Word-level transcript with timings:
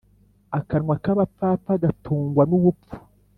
akanwa 0.57 0.95
k’abapfapfa 1.03 1.73
gatungwa 1.83 2.43
n’ubupfu 2.49 2.93